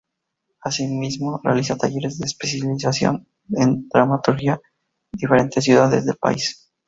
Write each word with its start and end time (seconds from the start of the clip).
Asimismo 0.63 1.39
realiza 1.43 1.75
Talleres 1.77 2.17
de 2.17 2.25
especialización 2.25 3.27
en 3.51 3.87
dramaturgia 3.87 4.59
diferentes 5.13 5.63
ciudades 5.63 6.05
del 6.07 6.15
país. 6.17 6.71